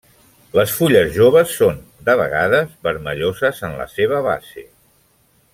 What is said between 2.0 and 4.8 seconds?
de vegades, vermelloses en la seva base.